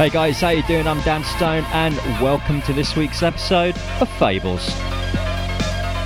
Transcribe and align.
Hey 0.00 0.08
guys, 0.08 0.40
how 0.40 0.48
you 0.48 0.62
doing? 0.62 0.86
I'm 0.86 1.02
Dan 1.02 1.22
Stone 1.22 1.62
and 1.74 1.94
welcome 2.22 2.62
to 2.62 2.72
this 2.72 2.96
week's 2.96 3.22
episode 3.22 3.76
of 4.00 4.08
Fables. 4.12 4.66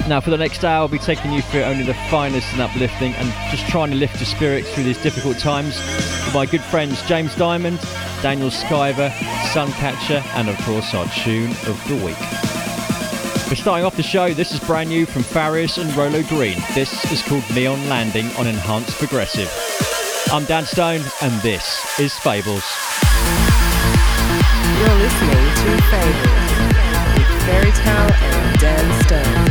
Now 0.08 0.20
for 0.20 0.30
the 0.30 0.36
next 0.36 0.64
hour 0.64 0.80
I'll 0.80 0.88
be 0.88 0.98
taking 0.98 1.30
you 1.30 1.42
through 1.42 1.62
only 1.62 1.84
the 1.84 1.94
finest 2.10 2.52
and 2.54 2.62
uplifting 2.62 3.14
and 3.14 3.32
just 3.52 3.70
trying 3.70 3.90
to 3.90 3.96
lift 3.96 4.16
your 4.16 4.26
spirits 4.26 4.74
through 4.74 4.82
these 4.82 5.00
difficult 5.00 5.38
times 5.38 5.78
with 5.78 6.34
my 6.34 6.44
good 6.44 6.62
friends 6.62 7.00
James 7.06 7.36
Diamond, 7.36 7.78
Daniel 8.20 8.50
Skyver, 8.50 9.10
Suncatcher 9.52 10.24
and 10.34 10.48
of 10.48 10.58
course 10.62 10.92
our 10.92 11.06
tune 11.22 11.52
of 11.52 11.80
the 11.86 11.94
week. 12.04 12.18
We're 13.48 13.54
starting 13.54 13.86
off 13.86 13.94
the 13.94 14.02
show, 14.02 14.34
this 14.34 14.50
is 14.50 14.58
brand 14.58 14.88
new 14.88 15.06
from 15.06 15.22
Farius 15.22 15.78
and 15.78 15.94
Rolo 15.96 16.24
Green. 16.24 16.58
This 16.74 17.12
is 17.12 17.22
called 17.22 17.44
Neon 17.54 17.88
Landing 17.88 18.26
on 18.38 18.48
Enhanced 18.48 18.98
Progressive. 18.98 19.52
I'm 20.32 20.46
Dan 20.46 20.64
Stone 20.64 21.02
and 21.22 21.40
this 21.42 22.00
is 22.00 22.12
Fables. 22.18 22.64
You're 24.84 24.94
listening 24.96 25.30
to 25.30 25.82
Fable 25.88 26.34
with 27.16 27.42
Fairy 27.44 27.72
Tale 27.72 28.12
and 28.20 28.58
Dan 28.58 29.02
Stone. 29.04 29.43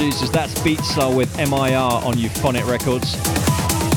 Producers. 0.00 0.30
That's 0.30 0.62
Beat 0.62 0.80
with 1.14 1.36
MIR 1.36 1.76
on 1.76 2.14
Euphonic 2.14 2.66
Records. 2.66 3.16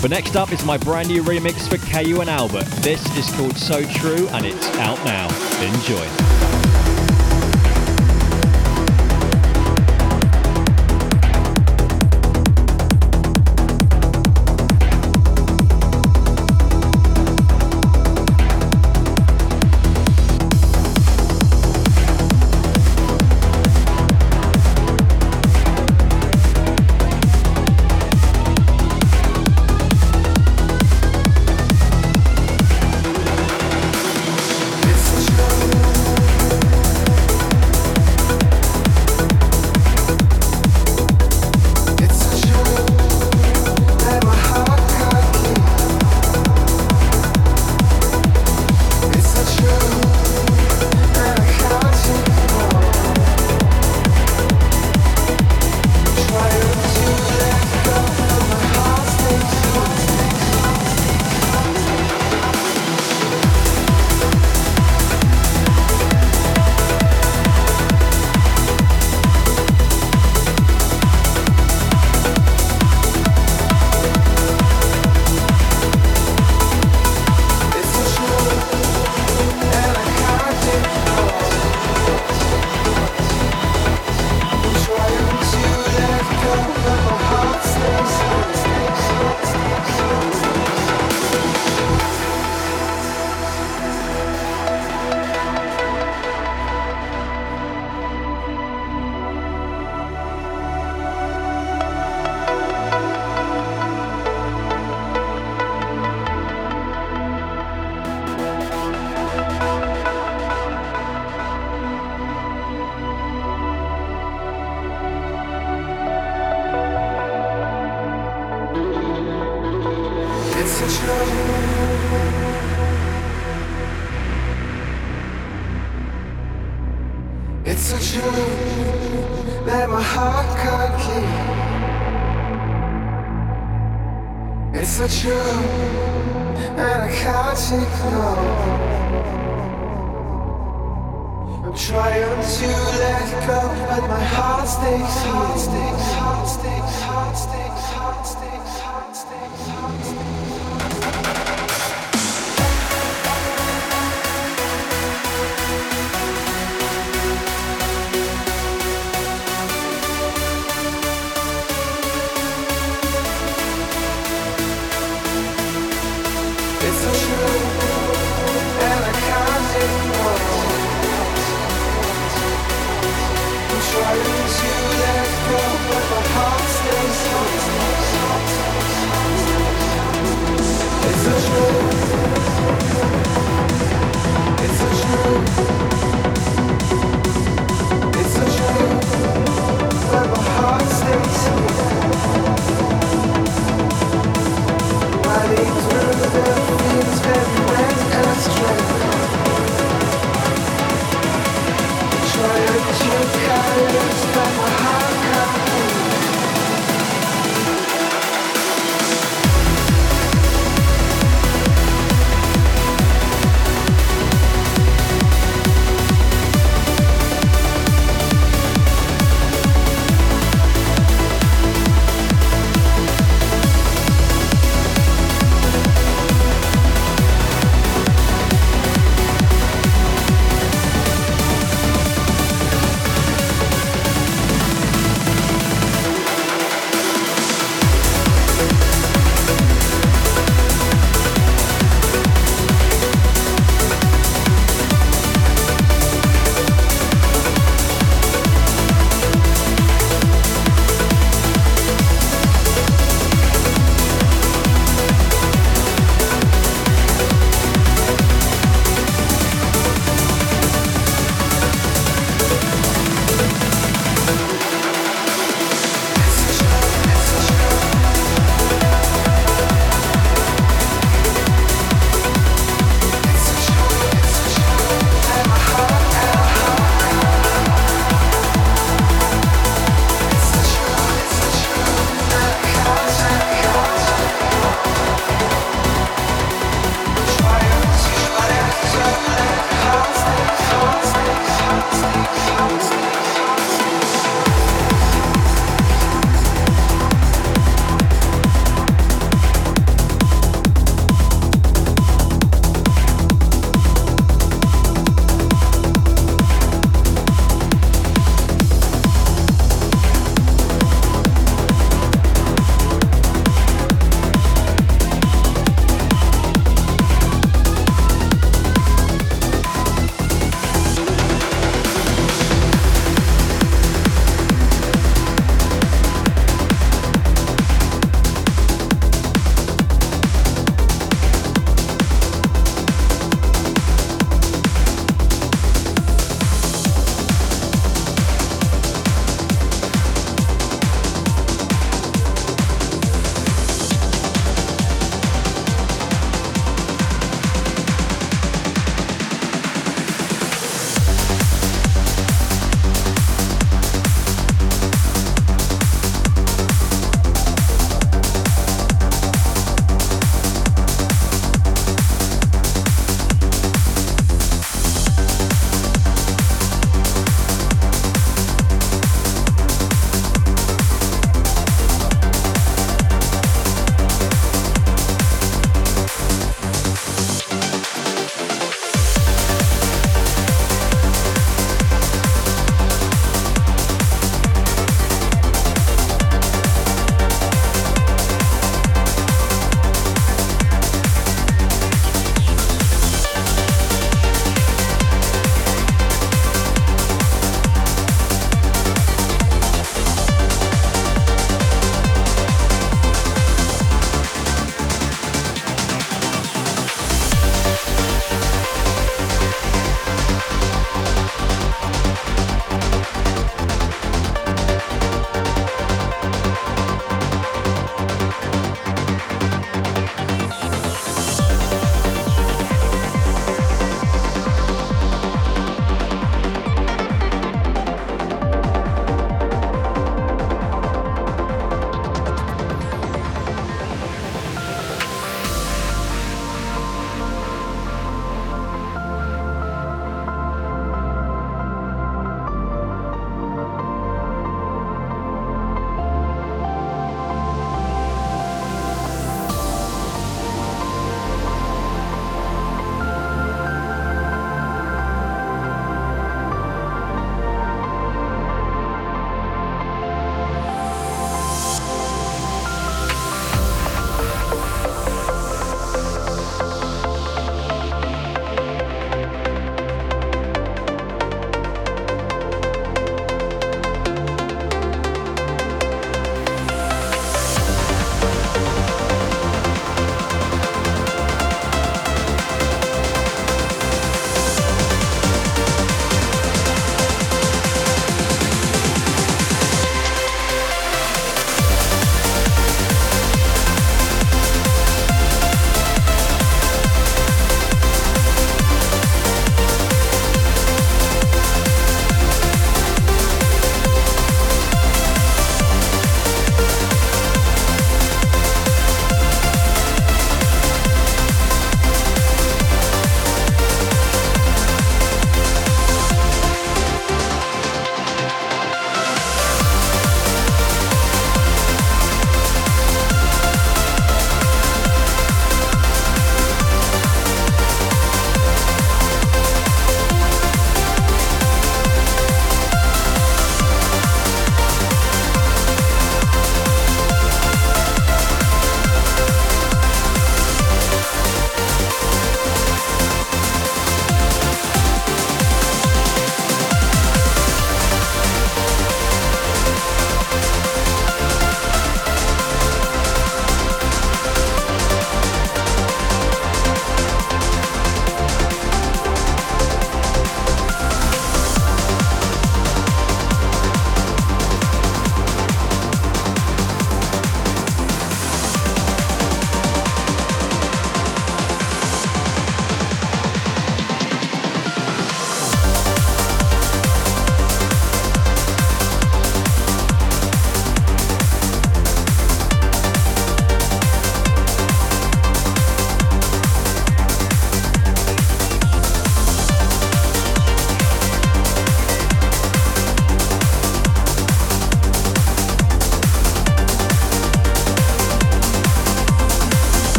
But 0.00 0.10
next 0.10 0.34
up 0.34 0.50
is 0.50 0.64
my 0.64 0.78
brand 0.78 1.08
new 1.08 1.22
remix 1.22 1.68
for 1.68 1.76
KU 1.76 2.22
and 2.22 2.30
Albert. 2.30 2.64
This 2.80 3.04
is 3.18 3.30
called 3.36 3.58
So 3.58 3.84
True 3.84 4.26
and 4.28 4.46
it's 4.46 4.66
out 4.76 4.96
now. 5.04 5.28
Enjoy. 5.62 6.39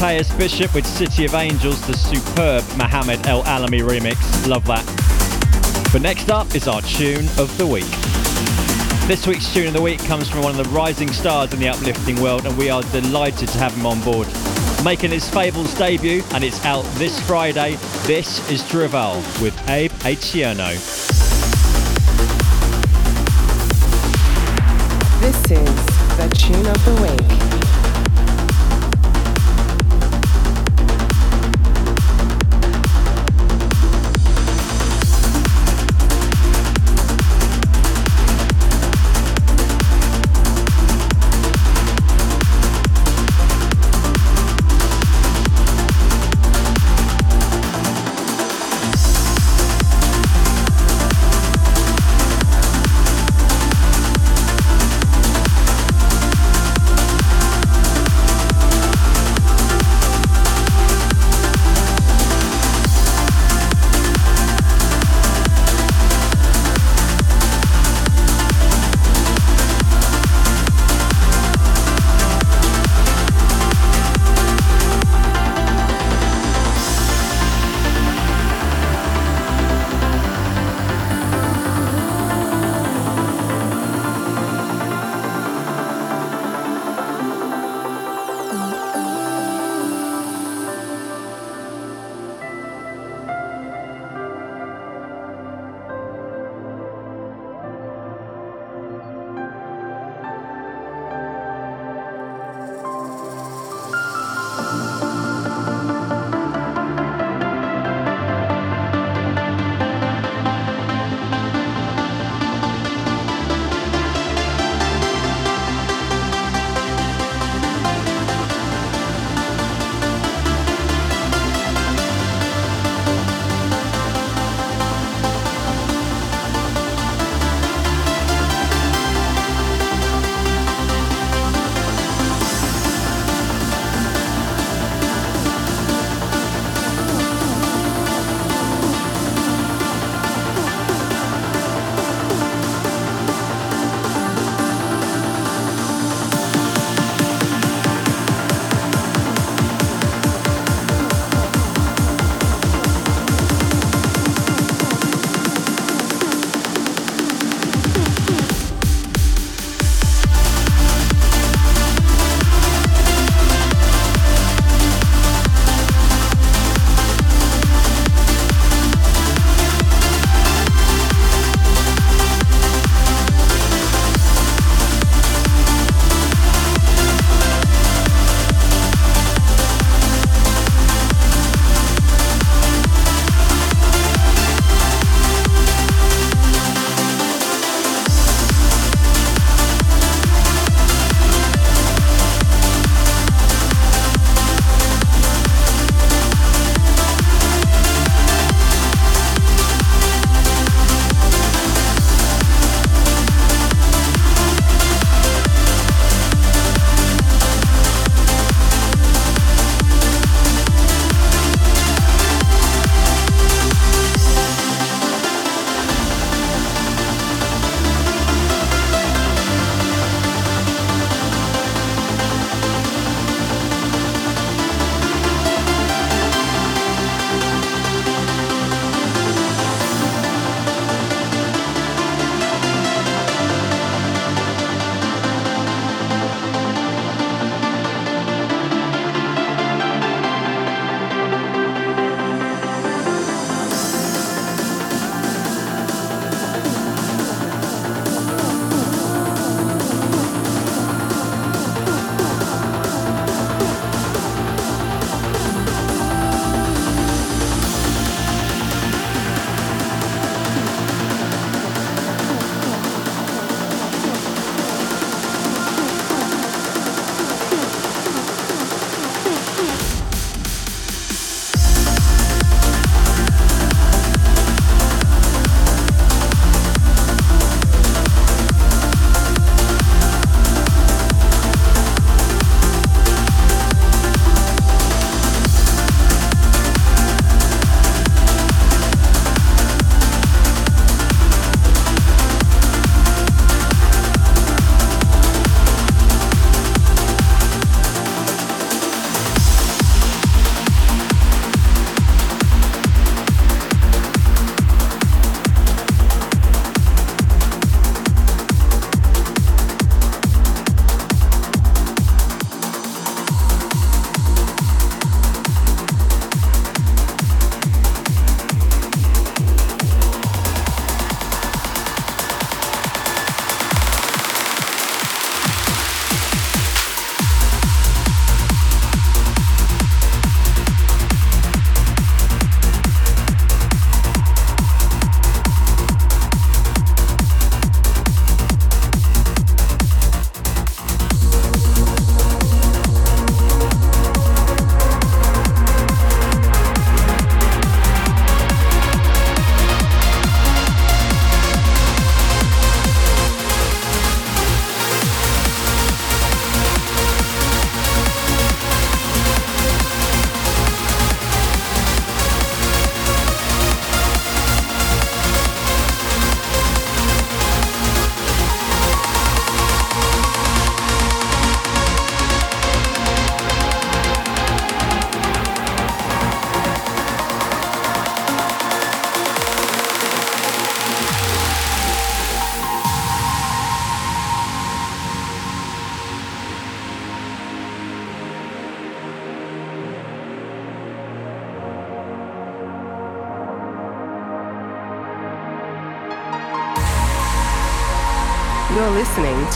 Matthias 0.00 0.32
Bishop 0.34 0.74
with 0.76 0.86
City 0.86 1.24
of 1.24 1.34
Angels, 1.34 1.84
the 1.88 1.92
superb 1.92 2.62
Mohammed 2.76 3.26
El 3.26 3.42
Alami 3.42 3.80
remix. 3.80 4.46
Love 4.46 4.64
that. 4.66 4.84
But 5.92 6.02
next 6.02 6.30
up 6.30 6.54
is 6.54 6.68
our 6.68 6.80
tune 6.82 7.26
of 7.36 7.52
the 7.58 7.66
week. 7.66 7.90
This 9.08 9.26
week's 9.26 9.52
tune 9.52 9.66
of 9.66 9.72
the 9.72 9.82
week 9.82 9.98
comes 10.04 10.28
from 10.28 10.42
one 10.44 10.56
of 10.56 10.64
the 10.64 10.72
rising 10.72 11.12
stars 11.12 11.52
in 11.52 11.58
the 11.58 11.68
uplifting 11.68 12.22
world, 12.22 12.46
and 12.46 12.56
we 12.56 12.70
are 12.70 12.82
delighted 12.92 13.48
to 13.48 13.58
have 13.58 13.74
him 13.74 13.86
on 13.86 14.00
board. 14.02 14.28
Making 14.84 15.10
his 15.10 15.28
Fables 15.28 15.74
debut, 15.76 16.22
and 16.32 16.44
it's 16.44 16.64
out 16.64 16.84
this 16.94 17.18
Friday. 17.26 17.74
This 18.06 18.48
is 18.52 18.62
Drival 18.62 19.16
with 19.42 19.68
Abe 19.68 19.90
Aciono. 20.04 20.78
This 25.20 25.50
is 25.50 25.86
the 26.16 26.28
tune 26.36 26.66
of 26.66 26.84
the 26.84 27.02
week. 27.02 27.57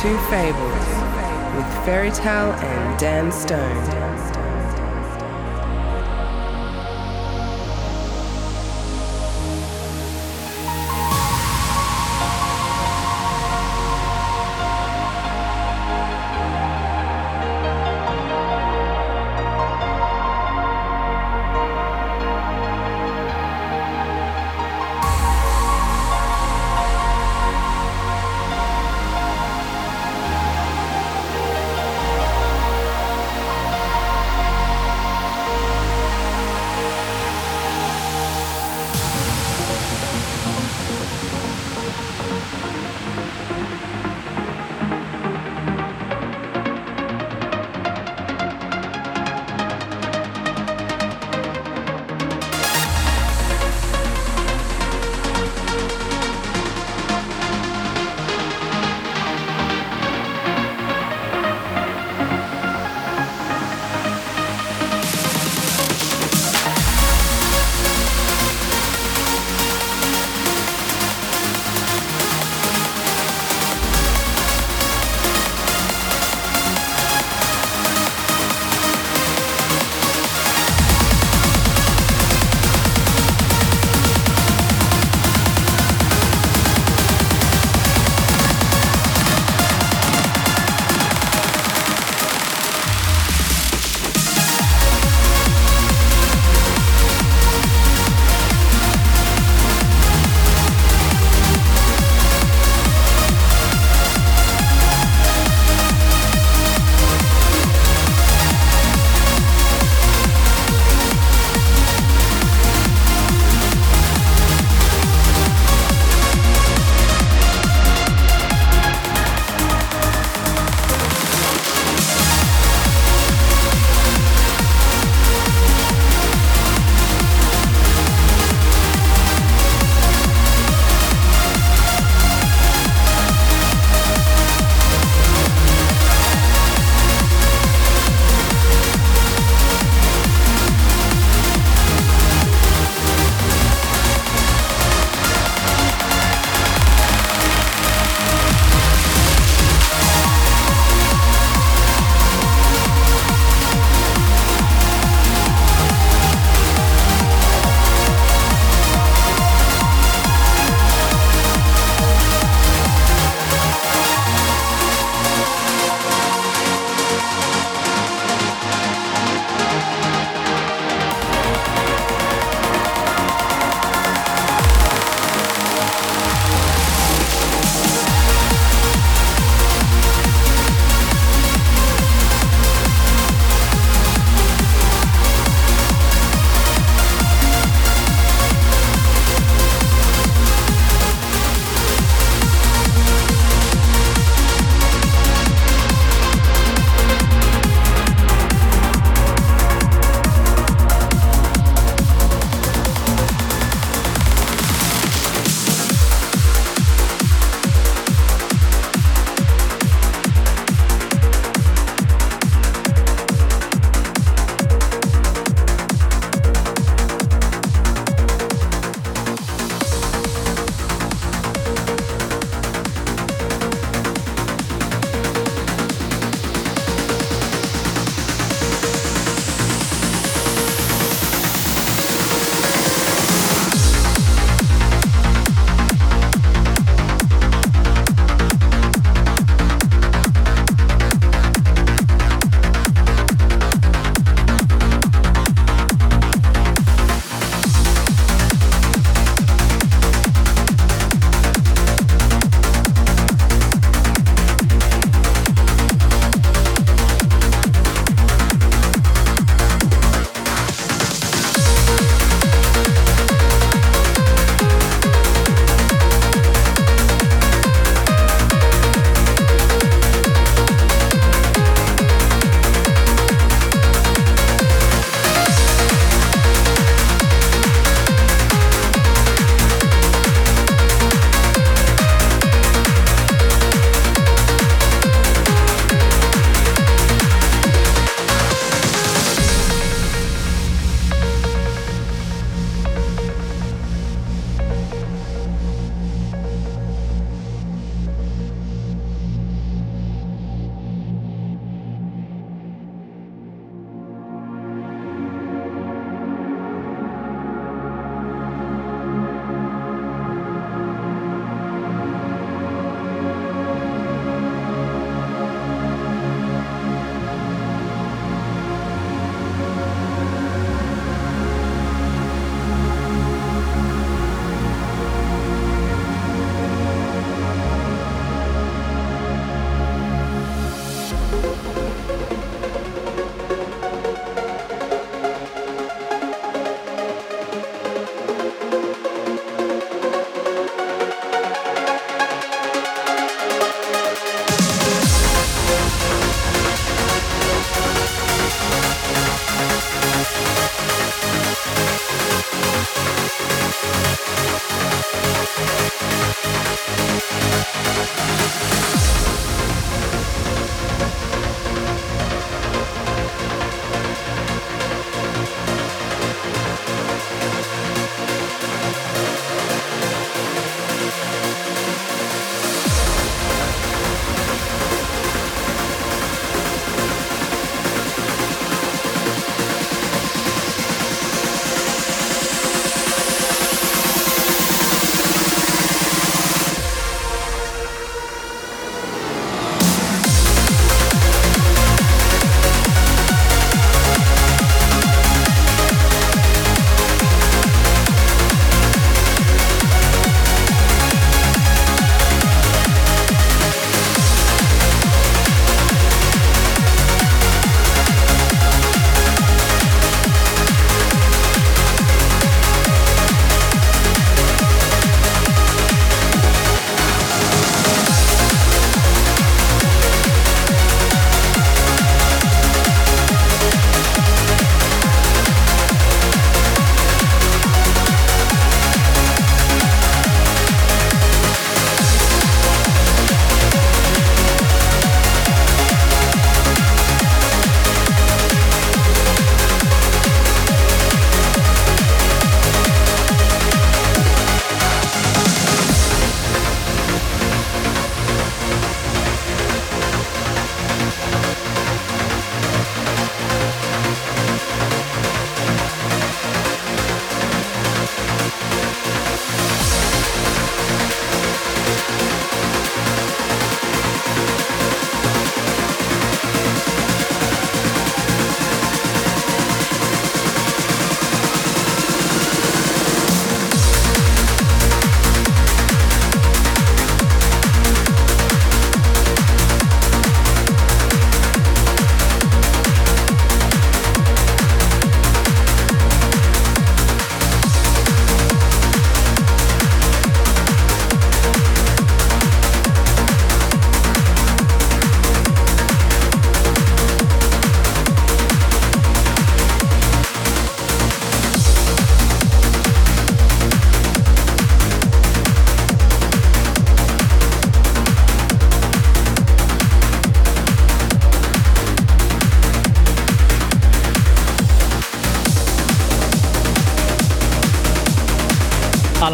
To 0.03 0.19
Fables 0.29 0.89
with 1.55 1.85
Ferry 1.85 2.11
Tayle 2.11 2.51
and 2.55 2.99
Dan 2.99 3.31
Stone. 3.31 4.02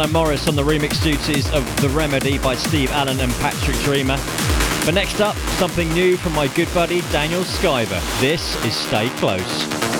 Morris 0.07 0.47
on 0.47 0.55
the 0.55 0.63
remix 0.63 1.01
duties 1.03 1.51
of 1.51 1.63
The 1.81 1.89
Remedy 1.89 2.37
by 2.37 2.55
Steve 2.55 2.91
Allen 2.91 3.19
and 3.19 3.31
Patrick 3.33 3.75
Dreamer. 3.77 4.17
But 4.85 4.93
next 4.93 5.19
up, 5.19 5.35
something 5.57 5.91
new 5.93 6.15
from 6.17 6.33
my 6.33 6.47
good 6.47 6.73
buddy 6.73 7.01
Daniel 7.11 7.43
Skyver. 7.43 8.21
This 8.21 8.55
is 8.63 8.75
Stay 8.75 9.09
Close. 9.17 9.98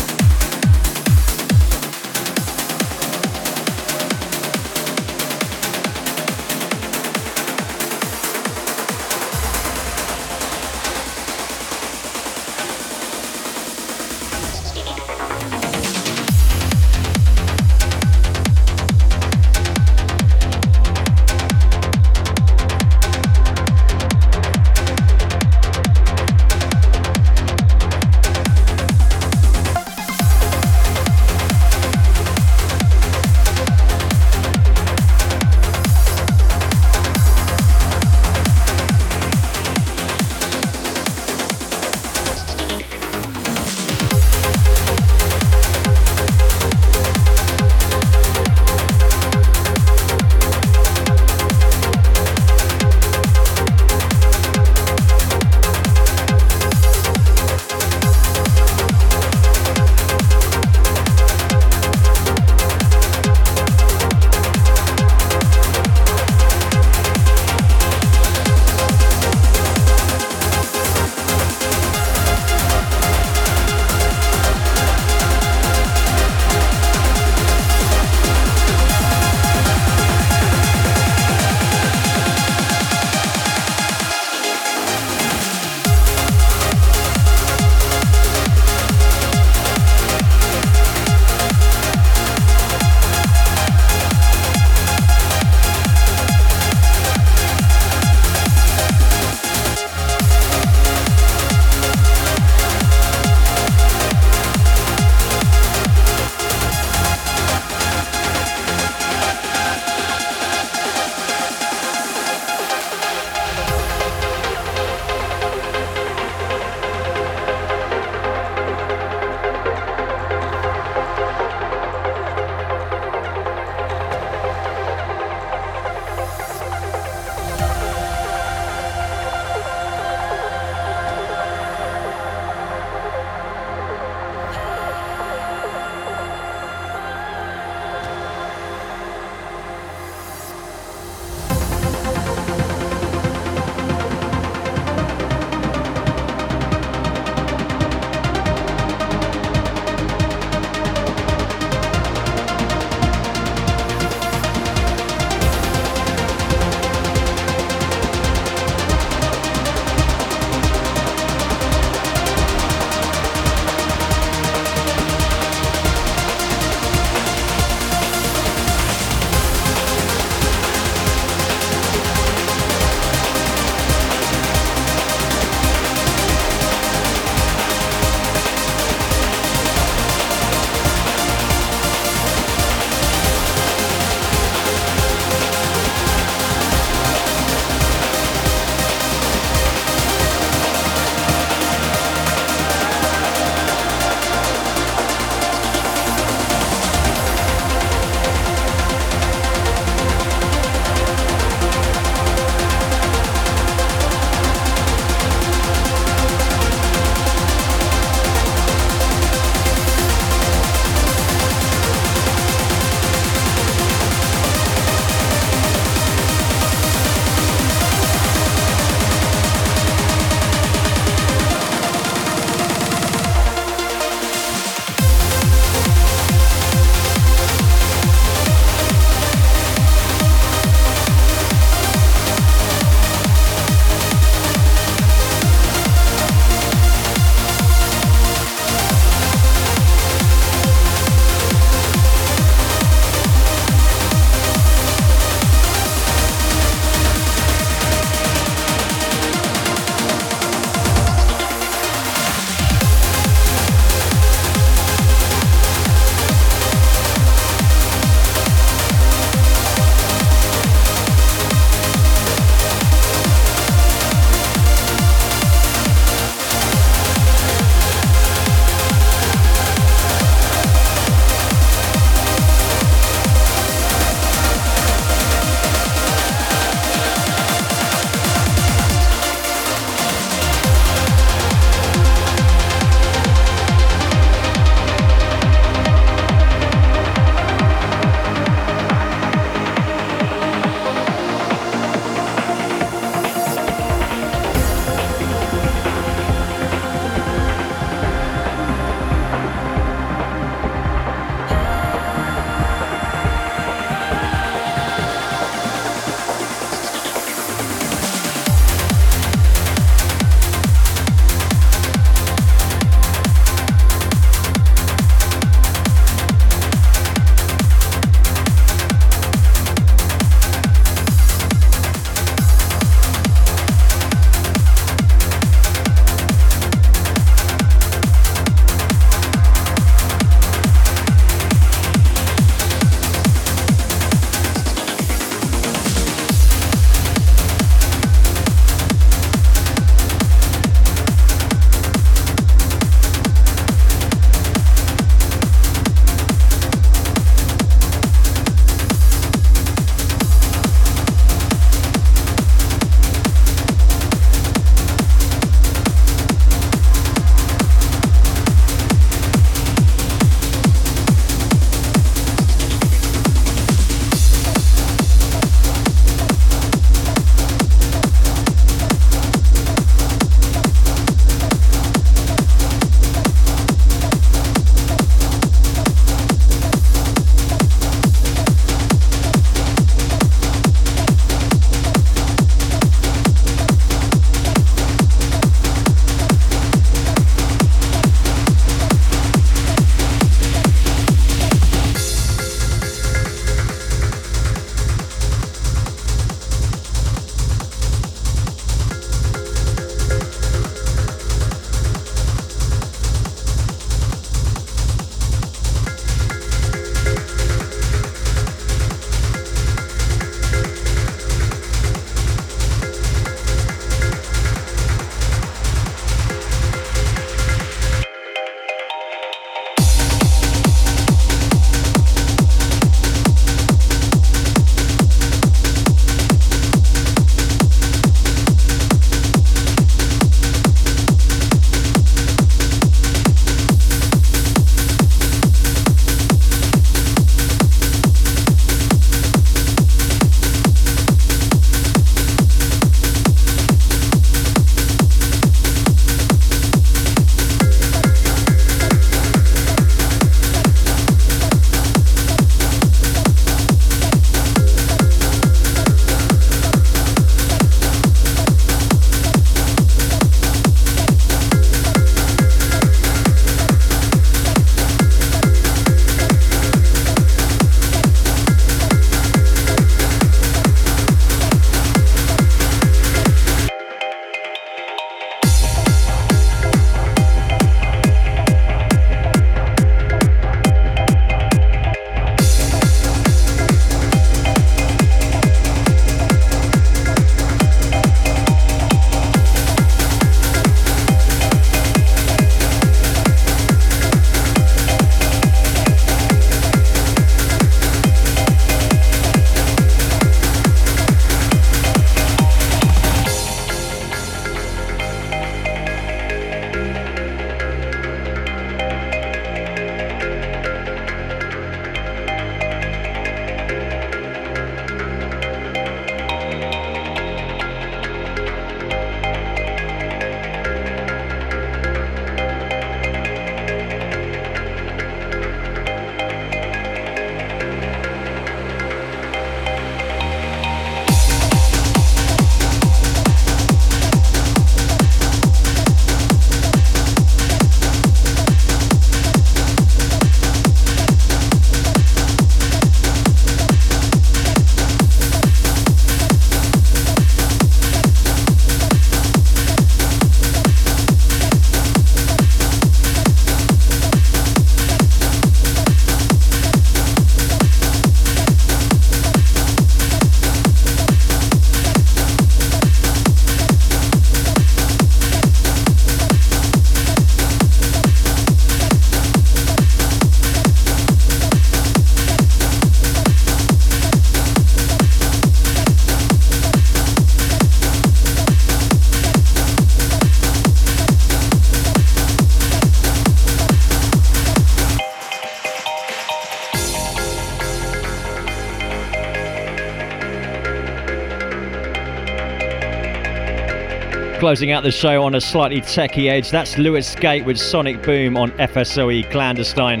Closing 594.50 594.72
out 594.72 594.82
the 594.82 594.90
show 594.90 595.22
on 595.22 595.36
a 595.36 595.40
slightly 595.40 595.80
techie 595.80 596.28
edge, 596.28 596.50
that's 596.50 596.76
Lewis 596.76 597.14
Gate 597.14 597.44
with 597.44 597.56
Sonic 597.56 598.02
Boom 598.02 598.36
on 598.36 598.50
FSOE 598.58 599.30
Clandestine. 599.30 600.00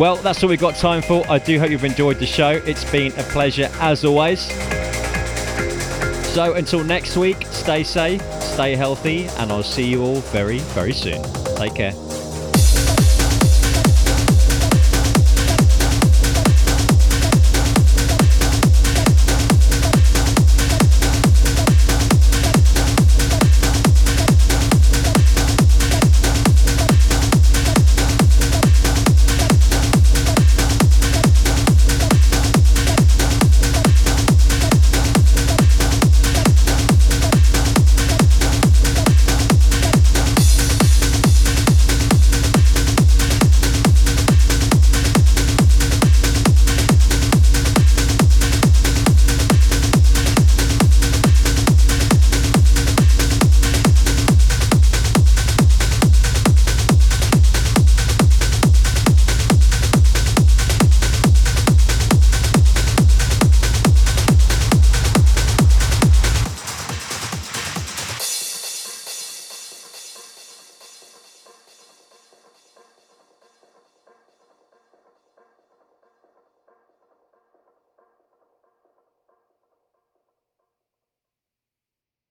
Well, 0.00 0.16
that's 0.16 0.42
all 0.42 0.48
we've 0.48 0.58
got 0.58 0.74
time 0.74 1.02
for. 1.02 1.30
I 1.30 1.40
do 1.40 1.58
hope 1.58 1.68
you've 1.68 1.84
enjoyed 1.84 2.18
the 2.18 2.24
show. 2.24 2.52
It's 2.64 2.90
been 2.90 3.12
a 3.18 3.22
pleasure 3.24 3.68
as 3.80 4.02
always. 4.02 4.40
So 6.32 6.54
until 6.54 6.82
next 6.82 7.18
week, 7.18 7.46
stay 7.50 7.84
safe, 7.84 8.22
stay 8.40 8.74
healthy, 8.76 9.26
and 9.36 9.52
I'll 9.52 9.62
see 9.62 9.86
you 9.86 10.02
all 10.02 10.20
very, 10.20 10.60
very 10.60 10.94
soon. 10.94 11.22
Take 11.54 11.74
care. 11.74 12.07